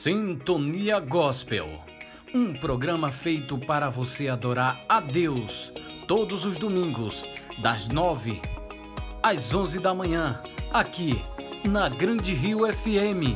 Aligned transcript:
Sintonia 0.00 1.00
Gospel, 1.00 1.80
um 2.32 2.54
programa 2.54 3.08
feito 3.08 3.58
para 3.58 3.90
você 3.90 4.28
adorar 4.28 4.80
a 4.88 5.00
Deus 5.00 5.72
todos 6.06 6.44
os 6.44 6.56
domingos, 6.56 7.26
das 7.60 7.88
nove 7.88 8.40
às 9.20 9.52
onze 9.52 9.80
da 9.80 9.92
manhã, 9.92 10.40
aqui 10.72 11.20
na 11.68 11.88
Grande 11.88 12.32
Rio 12.32 12.60
FM. 12.72 13.34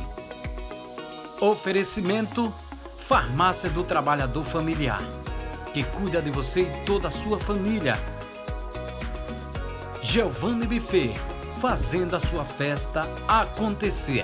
Oferecimento 1.41 2.53
Farmácia 2.97 3.69
do 3.69 3.83
Trabalhador 3.83 4.45
Familiar, 4.45 5.03
que 5.73 5.83
cuida 5.83 6.21
de 6.21 6.31
você 6.31 6.61
e 6.61 6.85
toda 6.85 7.09
a 7.09 7.11
sua 7.11 7.37
família. 7.37 7.95
Giovanni 10.01 10.65
Buffet, 10.65 11.11
fazendo 11.59 12.15
a 12.15 12.21
sua 12.21 12.45
festa 12.45 13.01
acontecer. 13.27 14.23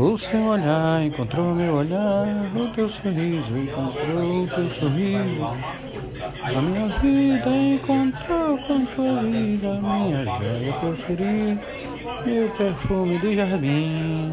O 0.00 0.16
seu 0.16 0.42
olhar 0.42 1.02
encontrou 1.02 1.54
meu 1.54 1.74
olhar, 1.74 2.26
o 2.56 2.72
teu 2.72 2.88
sorriso 2.88 3.54
encontrou 3.54 4.44
o 4.44 4.46
teu 4.48 4.70
sorriso. 4.70 5.44
A 6.42 6.62
minha 6.62 6.98
vida 7.00 7.50
encontrou 7.50 8.56
com 8.66 8.86
tua 8.86 9.22
vida, 9.22 9.78
minha 9.78 10.24
joia 10.24 10.72
preferida, 10.80 11.62
meu 12.24 12.48
perfume 12.56 13.18
de 13.18 13.36
jardim. 13.36 14.32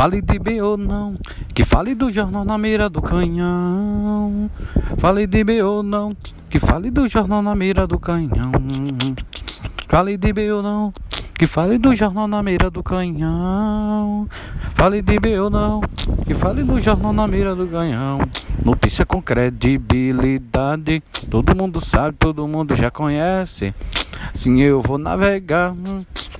Fale 0.00 0.22
de 0.22 0.38
B 0.38 0.62
ou 0.62 0.78
não, 0.78 1.14
que 1.54 1.62
fale 1.62 1.94
do 1.94 2.10
jornal 2.10 2.42
na 2.42 2.56
mira 2.56 2.88
do 2.88 3.02
canhão. 3.02 4.50
Fale 4.96 5.26
de 5.26 5.44
B 5.44 5.62
ou 5.62 5.82
não, 5.82 6.16
que 6.48 6.58
fale 6.58 6.90
do 6.90 7.06
jornal 7.06 7.42
na 7.42 7.54
mira 7.54 7.86
do 7.86 7.98
canhão. 7.98 8.50
Fale 9.90 10.16
de 10.16 10.32
B 10.32 10.52
ou 10.52 10.62
não, 10.62 10.90
que 11.34 11.46
fale 11.46 11.76
do 11.76 11.94
jornal 11.94 12.26
na 12.26 12.42
mira 12.42 12.70
do 12.70 12.82
canhão. 12.82 14.26
Fale 14.74 15.02
de 15.02 15.20
B 15.20 15.38
ou 15.38 15.50
não, 15.50 15.82
que 16.26 16.32
fale 16.32 16.62
do 16.62 16.80
jornal 16.80 17.12
na 17.12 17.28
mira 17.28 17.54
do 17.54 17.66
canhão. 17.66 18.20
Notícia 18.64 19.04
com 19.04 19.20
credibilidade, 19.20 21.02
todo 21.28 21.54
mundo 21.54 21.78
sabe, 21.78 22.16
todo 22.18 22.48
mundo 22.48 22.74
já 22.74 22.90
conhece. 22.90 23.74
Sim, 24.32 24.62
eu 24.62 24.80
vou 24.80 24.96
navegar 24.96 25.74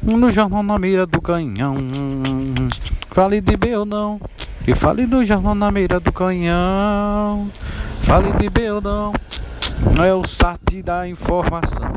no 0.02 0.30
jornal 0.30 0.62
na 0.62 0.78
mira 0.78 1.06
do 1.06 1.20
canhão. 1.20 1.76
Fale 3.12 3.40
de 3.40 3.56
B 3.56 3.76
ou 3.76 3.84
não, 3.84 4.20
e 4.66 4.74
fale 4.74 5.04
do 5.04 5.24
jornal 5.24 5.54
na 5.54 5.70
mira 5.70 5.98
do 5.98 6.12
canhão. 6.12 7.50
Fale 8.02 8.32
de 8.32 8.48
B 8.48 8.70
ou 8.70 8.80
não, 8.80 9.12
é 10.04 10.14
o 10.14 10.24
site 10.24 10.80
da 10.82 11.08
informação. 11.08 11.92